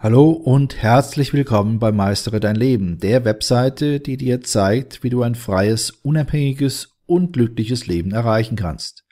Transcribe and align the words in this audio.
Hallo 0.00 0.30
und 0.30 0.80
herzlich 0.80 1.32
willkommen 1.32 1.80
bei 1.80 1.90
Meistere 1.90 2.38
dein 2.38 2.54
Leben, 2.54 3.00
der 3.00 3.24
Webseite, 3.24 3.98
die 3.98 4.16
dir 4.16 4.42
zeigt, 4.42 5.02
wie 5.02 5.10
du 5.10 5.22
ein 5.22 5.34
freies, 5.34 5.90
unabhängiges 5.90 6.94
und 7.06 7.32
glückliches 7.32 7.88
Leben 7.88 8.12
erreichen 8.12 8.54
kannst. 8.54 9.04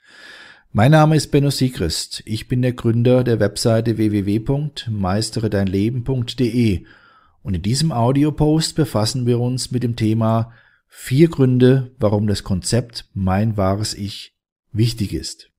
Mein 0.71 0.91
Name 0.91 1.17
ist 1.17 1.29
Benno 1.29 1.49
Siegrist. 1.49 2.23
Ich 2.25 2.47
bin 2.47 2.61
der 2.61 2.71
Gründer 2.71 3.25
der 3.25 3.41
Webseite 3.41 3.97
www.meisteredeinleben.de 3.97 6.85
und 7.43 7.53
in 7.53 7.61
diesem 7.61 7.91
Audiopost 7.91 8.77
befassen 8.77 9.25
wir 9.25 9.41
uns 9.41 9.71
mit 9.71 9.83
dem 9.83 9.97
Thema 9.97 10.53
vier 10.87 11.27
Gründe, 11.27 11.91
warum 11.99 12.27
das 12.27 12.45
Konzept 12.45 13.09
Mein 13.13 13.57
wahres 13.57 13.93
Ich 13.93 14.37
wichtig 14.71 15.13
ist. 15.13 15.51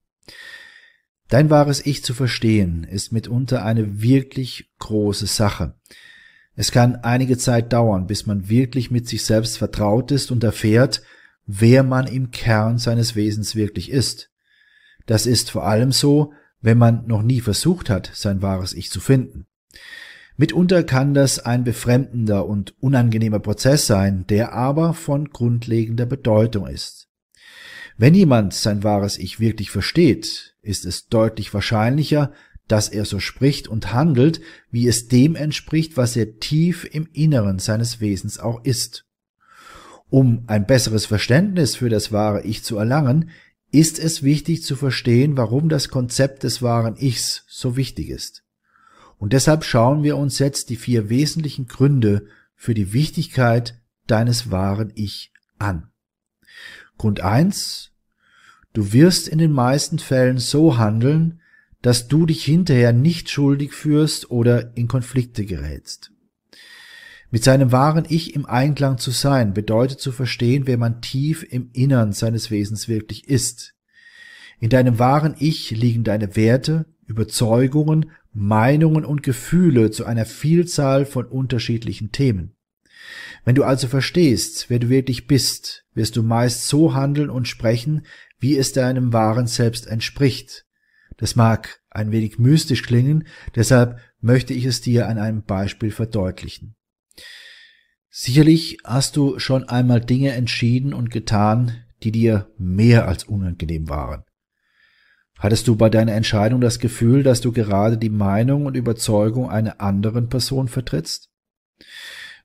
Dein 1.28 1.50
wahres 1.50 1.84
Ich 1.84 2.02
zu 2.02 2.14
verstehen 2.14 2.84
ist 2.84 3.12
mitunter 3.12 3.64
eine 3.64 4.00
wirklich 4.00 4.70
große 4.78 5.26
Sache. 5.26 5.74
Es 6.54 6.72
kann 6.72 6.96
einige 6.96 7.36
Zeit 7.36 7.72
dauern, 7.72 8.06
bis 8.06 8.26
man 8.26 8.48
wirklich 8.48 8.90
mit 8.90 9.06
sich 9.08 9.24
selbst 9.24 9.58
vertraut 9.58 10.10
ist 10.10 10.30
und 10.30 10.42
erfährt, 10.42 11.02
wer 11.46 11.82
man 11.82 12.06
im 12.06 12.30
Kern 12.30 12.78
seines 12.78 13.14
Wesens 13.14 13.54
wirklich 13.54 13.90
ist. 13.90 14.30
Das 15.06 15.26
ist 15.26 15.50
vor 15.50 15.66
allem 15.66 15.92
so, 15.92 16.32
wenn 16.60 16.78
man 16.78 17.06
noch 17.06 17.22
nie 17.22 17.40
versucht 17.40 17.90
hat, 17.90 18.10
sein 18.14 18.42
wahres 18.42 18.72
Ich 18.72 18.90
zu 18.90 19.00
finden. 19.00 19.46
Mitunter 20.36 20.82
kann 20.82 21.14
das 21.14 21.40
ein 21.40 21.64
befremdender 21.64 22.46
und 22.46 22.74
unangenehmer 22.80 23.40
Prozess 23.40 23.86
sein, 23.86 24.26
der 24.28 24.52
aber 24.52 24.94
von 24.94 25.30
grundlegender 25.30 26.06
Bedeutung 26.06 26.66
ist. 26.66 27.07
Wenn 27.98 28.14
jemand 28.14 28.54
sein 28.54 28.84
wahres 28.84 29.18
Ich 29.18 29.40
wirklich 29.40 29.70
versteht, 29.72 30.54
ist 30.62 30.86
es 30.86 31.08
deutlich 31.08 31.52
wahrscheinlicher, 31.52 32.32
dass 32.68 32.88
er 32.88 33.04
so 33.04 33.18
spricht 33.18 33.66
und 33.66 33.92
handelt, 33.92 34.40
wie 34.70 34.86
es 34.86 35.08
dem 35.08 35.34
entspricht, 35.34 35.96
was 35.96 36.14
er 36.14 36.38
tief 36.38 36.88
im 36.90 37.08
Inneren 37.12 37.58
seines 37.58 38.00
Wesens 38.00 38.38
auch 38.38 38.64
ist. 38.64 39.04
Um 40.10 40.44
ein 40.46 40.64
besseres 40.64 41.06
Verständnis 41.06 41.74
für 41.74 41.88
das 41.88 42.12
wahre 42.12 42.44
Ich 42.44 42.62
zu 42.62 42.76
erlangen, 42.78 43.30
ist 43.72 43.98
es 43.98 44.22
wichtig 44.22 44.62
zu 44.62 44.76
verstehen, 44.76 45.36
warum 45.36 45.68
das 45.68 45.88
Konzept 45.88 46.44
des 46.44 46.62
wahren 46.62 46.96
Ichs 46.96 47.44
so 47.48 47.76
wichtig 47.76 48.10
ist. 48.10 48.44
Und 49.18 49.32
deshalb 49.32 49.64
schauen 49.64 50.04
wir 50.04 50.16
uns 50.16 50.38
jetzt 50.38 50.70
die 50.70 50.76
vier 50.76 51.08
wesentlichen 51.10 51.66
Gründe 51.66 52.28
für 52.54 52.74
die 52.74 52.92
Wichtigkeit 52.92 53.74
deines 54.06 54.52
wahren 54.52 54.92
Ich 54.94 55.32
an. 55.58 55.90
Grund 56.98 57.20
eins: 57.20 57.92
Du 58.72 58.92
wirst 58.92 59.28
in 59.28 59.38
den 59.38 59.52
meisten 59.52 59.98
Fällen 59.98 60.38
so 60.38 60.76
handeln, 60.76 61.40
dass 61.80 62.08
du 62.08 62.26
dich 62.26 62.44
hinterher 62.44 62.92
nicht 62.92 63.30
schuldig 63.30 63.72
führst 63.72 64.30
oder 64.30 64.76
in 64.76 64.88
Konflikte 64.88 65.46
gerätst. 65.46 66.12
Mit 67.30 67.44
seinem 67.44 67.72
wahren 67.72 68.06
Ich 68.08 68.34
im 68.34 68.46
Einklang 68.46 68.98
zu 68.98 69.10
sein, 69.10 69.52
bedeutet 69.52 70.00
zu 70.00 70.12
verstehen, 70.12 70.66
wer 70.66 70.78
man 70.78 71.02
tief 71.02 71.46
im 71.48 71.70
Innern 71.72 72.12
seines 72.12 72.50
Wesens 72.50 72.88
wirklich 72.88 73.28
ist. 73.28 73.74
In 74.60 74.70
deinem 74.70 74.98
wahren 74.98 75.34
Ich 75.38 75.70
liegen 75.70 76.04
deine 76.04 76.36
Werte, 76.36 76.86
Überzeugungen, 77.06 78.10
Meinungen 78.32 79.04
und 79.04 79.22
Gefühle 79.22 79.90
zu 79.90 80.04
einer 80.04 80.24
Vielzahl 80.24 81.06
von 81.06 81.26
unterschiedlichen 81.26 82.12
Themen. 82.12 82.54
Wenn 83.48 83.54
du 83.54 83.64
also 83.64 83.88
verstehst, 83.88 84.68
wer 84.68 84.78
du 84.78 84.90
wirklich 84.90 85.26
bist, 85.26 85.86
wirst 85.94 86.16
du 86.16 86.22
meist 86.22 86.68
so 86.68 86.92
handeln 86.92 87.30
und 87.30 87.48
sprechen, 87.48 88.04
wie 88.38 88.58
es 88.58 88.74
deinem 88.74 89.14
wahren 89.14 89.46
Selbst 89.46 89.86
entspricht. 89.86 90.66
Das 91.16 91.34
mag 91.34 91.80
ein 91.88 92.12
wenig 92.12 92.38
mystisch 92.38 92.82
klingen, 92.82 93.26
deshalb 93.56 94.00
möchte 94.20 94.52
ich 94.52 94.66
es 94.66 94.82
dir 94.82 95.08
an 95.08 95.16
einem 95.16 95.44
Beispiel 95.44 95.90
verdeutlichen. 95.90 96.76
Sicherlich 98.10 98.80
hast 98.84 99.16
du 99.16 99.38
schon 99.38 99.66
einmal 99.66 100.02
Dinge 100.02 100.32
entschieden 100.32 100.92
und 100.92 101.08
getan, 101.08 101.72
die 102.02 102.12
dir 102.12 102.52
mehr 102.58 103.08
als 103.08 103.24
unangenehm 103.24 103.88
waren. 103.88 104.24
Hattest 105.38 105.68
du 105.68 105.76
bei 105.76 105.88
deiner 105.88 106.12
Entscheidung 106.12 106.60
das 106.60 106.80
Gefühl, 106.80 107.22
dass 107.22 107.40
du 107.40 107.50
gerade 107.50 107.96
die 107.96 108.10
Meinung 108.10 108.66
und 108.66 108.76
Überzeugung 108.76 109.48
einer 109.48 109.80
anderen 109.80 110.28
Person 110.28 110.68
vertrittst? 110.68 111.30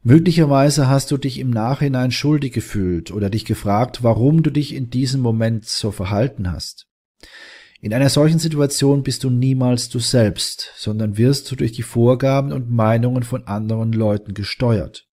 Möglicherweise 0.06 0.90
hast 0.90 1.12
du 1.12 1.18
dich 1.18 1.40
im 1.40 1.50
Nachhinein 1.50 2.12
schuldig 2.12 2.52
gefühlt 2.52 3.12
oder 3.12 3.30
dich 3.30 3.46
gefragt, 3.46 4.04
warum 4.04 4.44
du 4.44 4.50
dich 4.50 4.76
in 4.76 4.90
diesem 4.90 5.22
Moment 5.22 5.66
so 5.66 5.92
verhalten 5.92 6.52
hast. 6.52 6.88
In 7.80 7.94
einer 7.94 8.10
solchen 8.10 8.40
Situation 8.40 9.04
bist 9.04 9.24
du 9.24 9.30
niemals 9.30 9.88
du 9.88 10.00
selbst, 10.00 10.74
sondern 10.76 11.18
wirst 11.18 11.50
du 11.50 11.56
durch 11.56 11.72
die 11.72 11.84
Vorgaben 11.84 12.52
und 12.52 12.70
Meinungen 12.70 13.24
von 13.24 13.48
anderen 13.48 13.94
Leuten 13.94 14.34
gesteuert. 14.34 15.08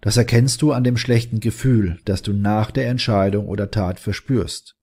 Das 0.00 0.16
erkennst 0.16 0.62
du 0.62 0.70
an 0.70 0.84
dem 0.84 0.96
schlechten 0.96 1.40
Gefühl, 1.40 1.98
das 2.04 2.22
du 2.22 2.32
nach 2.32 2.70
der 2.70 2.88
Entscheidung 2.88 3.46
oder 3.46 3.72
Tat 3.72 3.98
verspürst. 3.98 4.76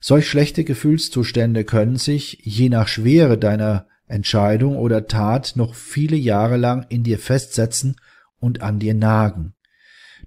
Solch 0.00 0.28
schlechte 0.28 0.64
Gefühlszustände 0.64 1.62
können 1.62 1.96
sich, 1.96 2.40
je 2.42 2.68
nach 2.68 2.88
Schwere 2.88 3.38
deiner 3.38 3.86
Entscheidung 4.06 4.76
oder 4.76 5.06
Tat, 5.06 5.52
noch 5.54 5.76
viele 5.76 6.16
Jahre 6.16 6.56
lang 6.56 6.86
in 6.88 7.04
dir 7.04 7.20
festsetzen 7.20 7.96
und 8.40 8.62
an 8.62 8.78
dir 8.78 8.94
nagen. 8.94 9.54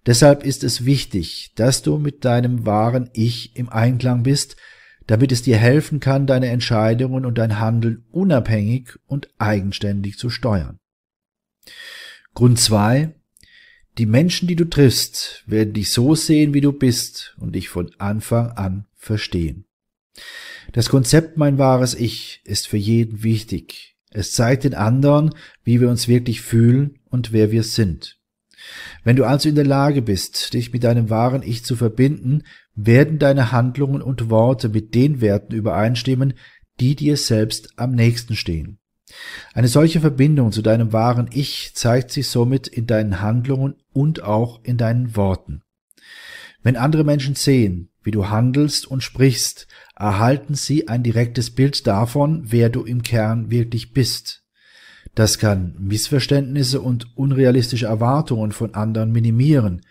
Deshalb 0.05 0.43
ist 0.43 0.63
es 0.63 0.85
wichtig, 0.85 1.51
dass 1.55 1.81
du 1.83 1.97
mit 1.97 2.25
deinem 2.25 2.65
wahren 2.65 3.09
Ich 3.13 3.55
im 3.55 3.69
Einklang 3.69 4.23
bist, 4.23 4.55
damit 5.07 5.31
es 5.31 5.41
dir 5.41 5.57
helfen 5.57 5.99
kann, 5.99 6.25
deine 6.25 6.49
Entscheidungen 6.49 7.25
und 7.25 7.37
dein 7.37 7.59
Handeln 7.59 8.05
unabhängig 8.11 8.97
und 9.05 9.29
eigenständig 9.37 10.17
zu 10.17 10.29
steuern. 10.29 10.79
Grund 12.33 12.59
zwei: 12.59 13.13
Die 13.97 14.05
Menschen, 14.05 14.47
die 14.47 14.55
du 14.55 14.65
triffst, 14.65 15.43
werden 15.45 15.73
dich 15.73 15.91
so 15.91 16.15
sehen, 16.15 16.53
wie 16.53 16.61
du 16.61 16.71
bist 16.71 17.35
und 17.37 17.53
dich 17.53 17.69
von 17.69 17.91
Anfang 17.99 18.51
an 18.51 18.85
verstehen. 18.95 19.65
Das 20.73 20.89
Konzept 20.89 21.37
mein 21.37 21.57
wahres 21.57 21.93
Ich 21.93 22.41
ist 22.43 22.67
für 22.67 22.77
jeden 22.77 23.23
wichtig. 23.23 23.97
Es 24.09 24.33
zeigt 24.33 24.63
den 24.63 24.73
anderen, 24.73 25.33
wie 25.63 25.79
wir 25.81 25.89
uns 25.89 26.07
wirklich 26.07 26.41
fühlen 26.41 27.00
und 27.11 27.31
wer 27.31 27.51
wir 27.51 27.63
sind. 27.63 28.17
Wenn 29.03 29.15
du 29.15 29.25
also 29.25 29.49
in 29.49 29.55
der 29.55 29.65
Lage 29.65 30.01
bist, 30.01 30.53
dich 30.53 30.71
mit 30.73 30.83
deinem 30.83 31.09
wahren 31.09 31.43
Ich 31.43 31.63
zu 31.63 31.75
verbinden, 31.75 32.43
werden 32.75 33.19
deine 33.19 33.51
Handlungen 33.51 34.01
und 34.01 34.29
Worte 34.29 34.69
mit 34.69 34.95
den 34.95 35.21
Werten 35.21 35.53
übereinstimmen, 35.53 36.33
die 36.79 36.95
dir 36.95 37.17
selbst 37.17 37.77
am 37.77 37.91
nächsten 37.91 38.35
stehen. 38.35 38.79
Eine 39.53 39.67
solche 39.67 39.99
Verbindung 39.99 40.51
zu 40.51 40.61
deinem 40.61 40.93
wahren 40.93 41.29
Ich 41.33 41.73
zeigt 41.75 42.11
sich 42.11 42.27
somit 42.27 42.67
in 42.67 42.87
deinen 42.87 43.21
Handlungen 43.21 43.75
und 43.91 44.23
auch 44.23 44.63
in 44.63 44.77
deinen 44.77 45.15
Worten. 45.15 45.63
Wenn 46.63 46.77
andere 46.77 47.03
Menschen 47.03 47.35
sehen, 47.35 47.89
wie 48.03 48.11
du 48.11 48.29
handelst 48.29 48.87
und 48.87 49.03
sprichst, 49.03 49.67
erhalten 49.95 50.55
sie 50.55 50.87
ein 50.87 51.03
direktes 51.03 51.51
Bild 51.51 51.85
davon, 51.87 52.43
wer 52.45 52.69
du 52.69 52.83
im 52.83 53.03
Kern 53.03 53.51
wirklich 53.51 53.93
bist. 53.93 54.40
Das 55.15 55.39
kann 55.39 55.75
Missverständnisse 55.79 56.81
und 56.81 57.17
unrealistische 57.17 57.87
Erwartungen 57.87 58.51
von 58.51 58.73
anderen 58.73 59.11
minimieren. 59.11 59.81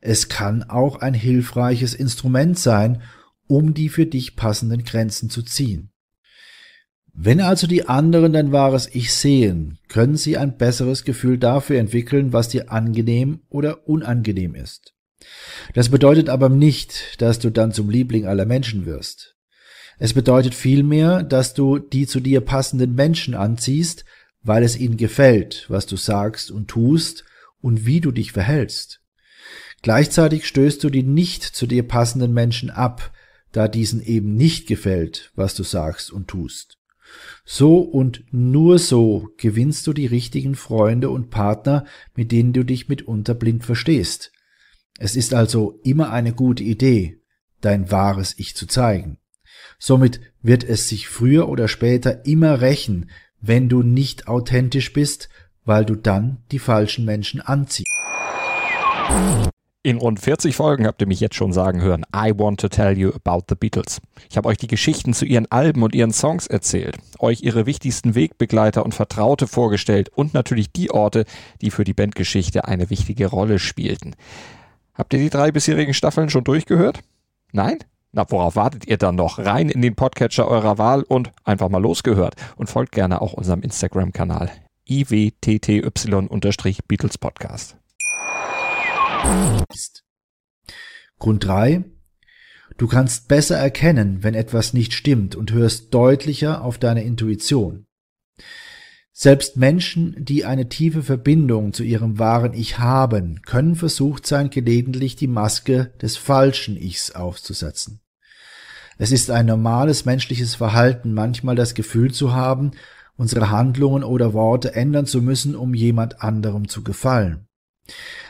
Es 0.00 0.28
kann 0.28 0.64
auch 0.64 0.96
ein 0.96 1.14
hilfreiches 1.14 1.94
Instrument 1.94 2.58
sein, 2.58 3.02
um 3.46 3.74
die 3.74 3.88
für 3.88 4.06
dich 4.06 4.36
passenden 4.36 4.84
Grenzen 4.84 5.30
zu 5.30 5.42
ziehen. 5.42 5.90
Wenn 7.16 7.40
also 7.40 7.68
die 7.68 7.88
anderen 7.88 8.32
dein 8.32 8.50
wahres 8.50 8.92
Ich 8.92 9.14
sehen, 9.14 9.78
können 9.88 10.16
sie 10.16 10.36
ein 10.36 10.56
besseres 10.56 11.04
Gefühl 11.04 11.38
dafür 11.38 11.78
entwickeln, 11.78 12.32
was 12.32 12.48
dir 12.48 12.72
angenehm 12.72 13.40
oder 13.48 13.88
unangenehm 13.88 14.56
ist. 14.56 14.94
Das 15.74 15.88
bedeutet 15.90 16.28
aber 16.28 16.48
nicht, 16.48 17.22
dass 17.22 17.38
du 17.38 17.50
dann 17.50 17.72
zum 17.72 17.88
Liebling 17.88 18.26
aller 18.26 18.46
Menschen 18.46 18.84
wirst. 18.84 19.36
Es 19.98 20.12
bedeutet 20.12 20.54
vielmehr, 20.54 21.22
dass 21.22 21.54
du 21.54 21.78
die 21.78 22.08
zu 22.08 22.18
dir 22.18 22.40
passenden 22.40 22.96
Menschen 22.96 23.34
anziehst, 23.34 24.04
weil 24.44 24.62
es 24.62 24.76
ihnen 24.76 24.96
gefällt, 24.96 25.66
was 25.68 25.86
du 25.86 25.96
sagst 25.96 26.50
und 26.50 26.68
tust 26.68 27.24
und 27.60 27.86
wie 27.86 28.00
du 28.00 28.12
dich 28.12 28.30
verhältst. 28.30 29.00
Gleichzeitig 29.82 30.46
stößt 30.46 30.84
du 30.84 30.90
die 30.90 31.02
nicht 31.02 31.42
zu 31.42 31.66
dir 31.66 31.82
passenden 31.82 32.32
Menschen 32.32 32.70
ab, 32.70 33.12
da 33.52 33.68
diesen 33.68 34.02
eben 34.02 34.34
nicht 34.36 34.66
gefällt, 34.66 35.32
was 35.34 35.54
du 35.54 35.62
sagst 35.62 36.12
und 36.12 36.28
tust. 36.28 36.78
So 37.44 37.78
und 37.78 38.24
nur 38.32 38.78
so 38.78 39.28
gewinnst 39.36 39.86
du 39.86 39.92
die 39.92 40.06
richtigen 40.06 40.54
Freunde 40.54 41.10
und 41.10 41.30
Partner, 41.30 41.84
mit 42.14 42.32
denen 42.32 42.52
du 42.52 42.64
dich 42.64 42.88
mitunter 42.88 43.34
blind 43.34 43.64
verstehst. 43.64 44.32
Es 44.98 45.16
ist 45.16 45.34
also 45.34 45.80
immer 45.84 46.10
eine 46.10 46.32
gute 46.32 46.62
Idee, 46.62 47.20
dein 47.60 47.90
wahres 47.90 48.34
Ich 48.38 48.56
zu 48.56 48.66
zeigen. 48.66 49.18
Somit 49.78 50.20
wird 50.42 50.64
es 50.64 50.88
sich 50.88 51.08
früher 51.08 51.48
oder 51.48 51.68
später 51.68 52.24
immer 52.26 52.60
rächen, 52.60 53.10
wenn 53.46 53.68
du 53.68 53.82
nicht 53.82 54.26
authentisch 54.26 54.92
bist, 54.92 55.28
weil 55.64 55.84
du 55.84 55.96
dann 55.96 56.38
die 56.50 56.58
falschen 56.58 57.04
Menschen 57.04 57.40
anziehst. 57.40 57.88
In 59.82 59.98
rund 59.98 60.18
40 60.18 60.56
Folgen 60.56 60.86
habt 60.86 61.02
ihr 61.02 61.06
mich 61.06 61.20
jetzt 61.20 61.34
schon 61.34 61.52
sagen 61.52 61.82
hören, 61.82 62.06
I 62.16 62.32
want 62.34 62.58
to 62.60 62.68
tell 62.68 62.96
you 62.96 63.12
about 63.12 63.44
the 63.50 63.54
Beatles. 63.54 64.00
Ich 64.30 64.38
habe 64.38 64.48
euch 64.48 64.56
die 64.56 64.66
Geschichten 64.66 65.12
zu 65.12 65.26
ihren 65.26 65.50
Alben 65.52 65.82
und 65.82 65.94
ihren 65.94 66.12
Songs 66.12 66.46
erzählt, 66.46 66.96
euch 67.18 67.42
ihre 67.42 67.66
wichtigsten 67.66 68.14
Wegbegleiter 68.14 68.82
und 68.82 68.94
Vertraute 68.94 69.46
vorgestellt 69.46 70.08
und 70.08 70.32
natürlich 70.32 70.72
die 70.72 70.90
Orte, 70.90 71.26
die 71.60 71.70
für 71.70 71.84
die 71.84 71.92
Bandgeschichte 71.92 72.64
eine 72.64 72.88
wichtige 72.88 73.26
Rolle 73.26 73.58
spielten. 73.58 74.16
Habt 74.94 75.12
ihr 75.12 75.20
die 75.20 75.28
drei 75.28 75.52
bisherigen 75.52 75.92
Staffeln 75.92 76.30
schon 76.30 76.44
durchgehört? 76.44 77.00
Nein? 77.52 77.78
Na, 78.16 78.24
worauf 78.28 78.54
wartet 78.54 78.86
ihr 78.86 78.96
dann 78.96 79.16
noch? 79.16 79.40
Rein 79.40 79.68
in 79.68 79.82
den 79.82 79.96
Podcatcher 79.96 80.46
eurer 80.46 80.78
Wahl 80.78 81.02
und 81.02 81.32
einfach 81.42 81.68
mal 81.68 81.82
losgehört. 81.82 82.36
Und 82.54 82.70
folgt 82.70 82.92
gerne 82.92 83.20
auch 83.20 83.32
unserem 83.32 83.62
Instagram-Kanal 83.62 84.52
iwtty-Beatles 84.88 87.18
Podcast. 87.18 87.76
Grund 91.18 91.44
3. 91.44 91.82
Du 92.76 92.86
kannst 92.86 93.26
besser 93.26 93.56
erkennen, 93.56 94.22
wenn 94.22 94.34
etwas 94.34 94.74
nicht 94.74 94.92
stimmt 94.92 95.34
und 95.34 95.50
hörst 95.50 95.92
deutlicher 95.92 96.62
auf 96.62 96.78
deine 96.78 97.02
Intuition. 97.02 97.84
Selbst 99.12 99.56
Menschen, 99.56 100.24
die 100.24 100.44
eine 100.44 100.68
tiefe 100.68 101.02
Verbindung 101.02 101.72
zu 101.72 101.82
ihrem 101.82 102.20
wahren 102.20 102.52
Ich 102.52 102.78
haben, 102.78 103.42
können 103.42 103.74
versucht 103.74 104.24
sein, 104.24 104.50
gelegentlich 104.50 105.16
die 105.16 105.26
Maske 105.26 105.92
des 106.00 106.16
falschen 106.16 106.76
Ichs 106.76 107.10
aufzusetzen. 107.10 107.98
Es 108.98 109.12
ist 109.12 109.30
ein 109.30 109.46
normales 109.46 110.04
menschliches 110.04 110.54
Verhalten, 110.54 111.14
manchmal 111.14 111.56
das 111.56 111.74
Gefühl 111.74 112.12
zu 112.12 112.32
haben, 112.32 112.72
unsere 113.16 113.50
Handlungen 113.50 114.04
oder 114.04 114.32
Worte 114.32 114.74
ändern 114.74 115.06
zu 115.06 115.22
müssen, 115.22 115.56
um 115.56 115.74
jemand 115.74 116.22
anderem 116.22 116.68
zu 116.68 116.82
gefallen. 116.82 117.46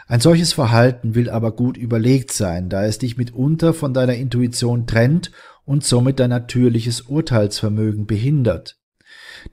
Ein 0.06 0.20
solches 0.20 0.52
Verhalten 0.52 1.14
will 1.14 1.30
aber 1.30 1.52
gut 1.52 1.76
überlegt 1.76 2.32
sein, 2.32 2.68
da 2.68 2.84
es 2.84 2.98
dich 2.98 3.16
mitunter 3.16 3.72
von 3.72 3.94
deiner 3.94 4.14
Intuition 4.14 4.86
trennt 4.86 5.30
und 5.64 5.84
somit 5.84 6.20
dein 6.20 6.30
natürliches 6.30 7.02
Urteilsvermögen 7.02 8.06
behindert. 8.06 8.78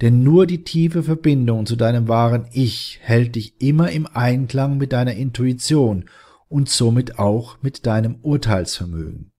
Denn 0.01 0.23
nur 0.23 0.47
die 0.47 0.63
tiefe 0.63 1.03
Verbindung 1.03 1.65
zu 1.65 1.75
deinem 1.75 2.07
wahren 2.07 2.47
Ich 2.51 2.99
hält 3.01 3.35
dich 3.35 3.61
immer 3.61 3.91
im 3.91 4.07
Einklang 4.07 4.77
mit 4.77 4.93
deiner 4.93 5.13
Intuition 5.13 6.09
und 6.49 6.69
somit 6.69 7.19
auch 7.19 7.61
mit 7.61 7.85
deinem 7.85 8.15
Urteilsvermögen. 8.21 9.31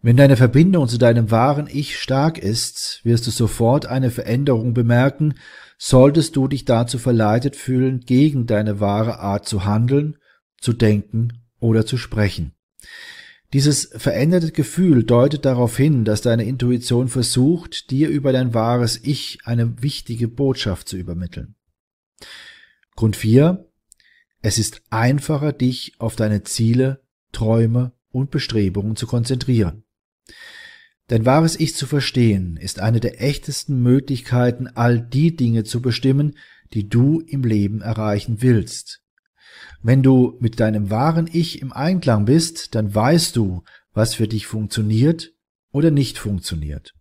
Wenn 0.00 0.16
deine 0.16 0.36
Verbindung 0.36 0.86
zu 0.86 0.96
deinem 0.96 1.30
wahren 1.32 1.68
Ich 1.70 1.98
stark 1.98 2.38
ist, 2.38 3.00
wirst 3.02 3.26
du 3.26 3.32
sofort 3.32 3.86
eine 3.86 4.12
Veränderung 4.12 4.72
bemerken, 4.72 5.34
solltest 5.76 6.36
du 6.36 6.46
dich 6.46 6.64
dazu 6.64 6.98
verleitet 6.98 7.56
fühlen, 7.56 8.00
gegen 8.00 8.46
deine 8.46 8.78
wahre 8.78 9.18
Art 9.18 9.48
zu 9.48 9.64
handeln, 9.64 10.16
zu 10.60 10.72
denken 10.72 11.42
oder 11.58 11.84
zu 11.84 11.96
sprechen. 11.96 12.52
Dieses 13.52 13.90
veränderte 13.96 14.52
Gefühl 14.52 15.02
deutet 15.04 15.44
darauf 15.44 15.76
hin, 15.76 16.04
dass 16.04 16.20
deine 16.20 16.44
Intuition 16.44 17.08
versucht, 17.08 17.90
dir 17.90 18.08
über 18.08 18.32
dein 18.32 18.54
wahres 18.54 19.00
Ich 19.02 19.38
eine 19.44 19.82
wichtige 19.82 20.28
Botschaft 20.28 20.88
zu 20.88 20.96
übermitteln. 20.96 21.56
Grund 22.94 23.16
4. 23.16 23.66
Es 24.42 24.58
ist 24.58 24.82
einfacher, 24.90 25.52
dich 25.52 25.94
auf 25.98 26.14
deine 26.14 26.44
Ziele, 26.44 27.00
Träume 27.32 27.92
und 28.10 28.30
Bestrebungen 28.30 28.96
zu 28.96 29.06
konzentrieren. 29.06 29.84
Dein 31.08 31.24
wahres 31.24 31.58
Ich 31.58 31.74
zu 31.74 31.86
verstehen 31.86 32.58
ist 32.58 32.80
eine 32.80 33.00
der 33.00 33.22
echtesten 33.22 33.82
Möglichkeiten, 33.82 34.66
all 34.66 35.00
die 35.00 35.34
Dinge 35.34 35.64
zu 35.64 35.80
bestimmen, 35.80 36.36
die 36.74 36.88
du 36.88 37.20
im 37.20 37.44
Leben 37.44 37.80
erreichen 37.80 38.42
willst. 38.42 39.00
Wenn 39.82 40.02
du 40.02 40.36
mit 40.40 40.60
deinem 40.60 40.90
wahren 40.90 41.28
Ich 41.32 41.62
im 41.62 41.72
Einklang 41.72 42.26
bist, 42.26 42.74
dann 42.74 42.94
weißt 42.94 43.36
du, 43.36 43.64
was 43.92 44.14
für 44.14 44.28
dich 44.28 44.46
funktioniert 44.46 45.32
oder 45.72 45.90
nicht 45.90 46.18
funktioniert. 46.18 46.94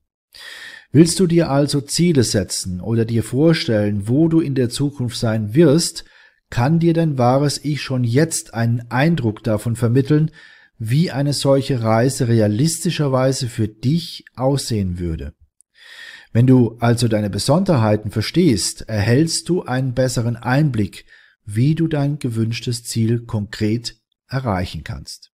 Willst 0.92 1.20
du 1.20 1.28
dir 1.28 1.50
also 1.50 1.82
Ziele 1.82 2.24
setzen 2.24 2.80
oder 2.80 3.04
dir 3.04 3.24
vorstellen, 3.24 4.08
wo 4.08 4.30
du 4.30 4.40
in 4.40 4.56
der 4.56 4.70
Zukunft 4.70 5.18
sein 5.18 5.54
wirst, 5.54 6.06
kann 6.50 6.80
dir 6.80 6.94
dein 6.94 7.18
wahres 7.18 7.64
Ich 7.64 7.82
schon 7.82 8.06
jetzt 8.06 8.54
einen 8.54 8.90
Eindruck 8.90 9.44
davon 9.44 9.76
vermitteln, 9.76 10.32
wie 10.78 11.12
eine 11.12 11.34
solche 11.34 11.82
Reise 11.82 12.28
realistischerweise 12.28 13.50
für 13.50 13.68
dich 13.68 14.26
aussehen 14.36 15.00
würde. 15.00 15.34
Wenn 16.32 16.48
du 16.48 16.78
also 16.80 17.08
deine 17.08 17.30
Besonderheiten 17.30 18.12
verstehst, 18.12 18.82
erhältst 18.88 19.50
du 19.50 19.64
einen 19.64 19.94
besseren 19.94 20.36
Einblick, 20.36 21.06
wie 21.46 21.76
du 21.76 21.88
dein 21.88 22.20
gewünschtes 22.20 22.84
Ziel 22.84 23.26
konkret 23.26 23.96
erreichen 24.28 24.84
kannst. 24.84 25.32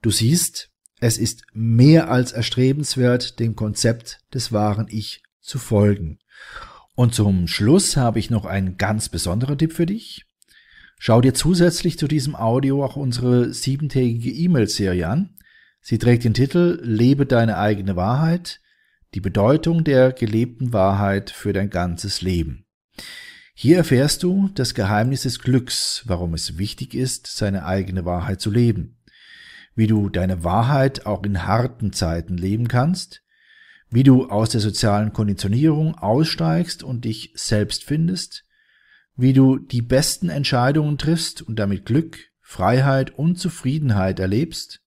Du 0.00 0.10
siehst, 0.10 0.70
es 1.00 1.18
ist 1.18 1.42
mehr 1.52 2.10
als 2.10 2.32
erstrebenswert, 2.32 3.40
dem 3.40 3.56
Konzept 3.56 4.20
des 4.32 4.52
wahren 4.52 4.86
Ich 4.88 5.22
zu 5.40 5.58
folgen. 5.58 6.18
Und 6.94 7.14
zum 7.14 7.48
Schluss 7.48 7.96
habe 7.96 8.18
ich 8.18 8.30
noch 8.30 8.44
einen 8.44 8.76
ganz 8.76 9.08
besonderen 9.08 9.58
Tipp 9.58 9.72
für 9.72 9.86
dich. 9.86 10.24
Schau 11.04 11.20
dir 11.20 11.34
zusätzlich 11.34 11.98
zu 11.98 12.06
diesem 12.06 12.36
Audio 12.36 12.84
auch 12.84 12.94
unsere 12.94 13.52
siebentägige 13.52 14.30
E-Mail-Serie 14.30 15.08
an. 15.08 15.34
Sie 15.80 15.98
trägt 15.98 16.22
den 16.22 16.32
Titel 16.32 16.78
Lebe 16.80 17.26
deine 17.26 17.58
eigene 17.58 17.96
Wahrheit, 17.96 18.60
die 19.12 19.18
Bedeutung 19.18 19.82
der 19.82 20.12
gelebten 20.12 20.72
Wahrheit 20.72 21.30
für 21.30 21.52
dein 21.52 21.70
ganzes 21.70 22.22
Leben. 22.22 22.66
Hier 23.52 23.78
erfährst 23.78 24.22
du 24.22 24.48
das 24.54 24.74
Geheimnis 24.74 25.22
des 25.22 25.40
Glücks, 25.40 26.04
warum 26.06 26.34
es 26.34 26.56
wichtig 26.56 26.94
ist, 26.94 27.26
seine 27.26 27.64
eigene 27.64 28.04
Wahrheit 28.04 28.40
zu 28.40 28.52
leben, 28.52 29.02
wie 29.74 29.88
du 29.88 30.08
deine 30.08 30.44
Wahrheit 30.44 31.04
auch 31.04 31.24
in 31.24 31.48
harten 31.48 31.92
Zeiten 31.92 32.36
leben 32.36 32.68
kannst, 32.68 33.24
wie 33.90 34.04
du 34.04 34.28
aus 34.30 34.50
der 34.50 34.60
sozialen 34.60 35.12
Konditionierung 35.12 35.96
aussteigst 35.96 36.84
und 36.84 37.04
dich 37.04 37.32
selbst 37.34 37.82
findest, 37.82 38.44
wie 39.16 39.32
du 39.32 39.58
die 39.58 39.82
besten 39.82 40.28
Entscheidungen 40.28 40.98
triffst 40.98 41.42
und 41.42 41.58
damit 41.58 41.86
Glück, 41.86 42.18
Freiheit 42.40 43.10
und 43.18 43.38
Zufriedenheit 43.38 44.18
erlebst, 44.20 44.82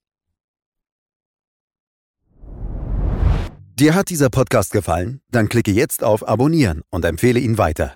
Dir 3.80 3.96
hat 3.96 4.10
dieser 4.10 4.30
Podcast 4.30 4.72
gefallen? 4.72 5.22
Dann 5.30 5.48
klicke 5.50 5.72
jetzt 5.72 6.04
auf 6.04 6.28
Abonnieren 6.28 6.82
und 6.90 7.06
empfehle 7.06 7.40
ihn 7.40 7.58
weiter. 7.58 7.96